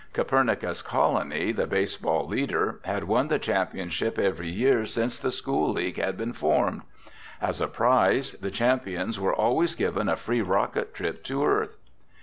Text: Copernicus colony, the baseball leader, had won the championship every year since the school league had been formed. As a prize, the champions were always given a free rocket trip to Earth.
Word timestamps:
Copernicus 0.13 0.81
colony, 0.81 1.51
the 1.51 1.67
baseball 1.67 2.27
leader, 2.27 2.79
had 2.85 3.03
won 3.03 3.27
the 3.27 3.37
championship 3.37 4.17
every 4.17 4.49
year 4.49 4.83
since 4.87 5.19
the 5.19 5.29
school 5.29 5.73
league 5.73 6.01
had 6.01 6.17
been 6.17 6.33
formed. 6.33 6.81
As 7.39 7.61
a 7.61 7.67
prize, 7.67 8.31
the 8.31 8.49
champions 8.49 9.19
were 9.19 9.31
always 9.35 9.75
given 9.75 10.09
a 10.09 10.15
free 10.17 10.41
rocket 10.41 10.95
trip 10.95 11.23
to 11.25 11.45
Earth. 11.45 11.77